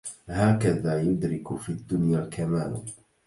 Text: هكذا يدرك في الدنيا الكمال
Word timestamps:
هكذا 0.29 1.01
يدرك 1.01 1.55
في 1.55 1.69
الدنيا 1.69 2.19
الكمال 2.19 2.81